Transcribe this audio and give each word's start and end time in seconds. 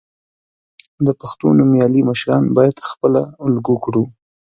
د 1.05 1.07
پښتو 1.19 1.45
نومیالي 1.59 2.01
مشران 2.09 2.43
باید 2.57 2.85
خپله 2.89 3.21
الګو 3.45 3.75
کړو. 3.83 4.03